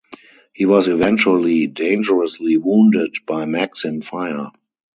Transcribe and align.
He 0.53 0.65
was 0.65 0.87
eventually 0.87 1.67
dangerously 1.67 2.57
wounded 2.57 3.13
by 3.27 3.45
Maxim 3.45 4.01
fire. 4.01 4.47